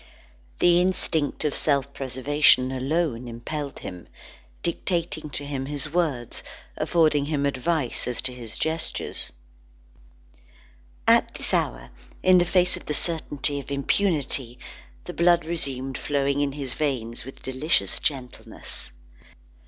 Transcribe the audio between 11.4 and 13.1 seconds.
hour, in the face of the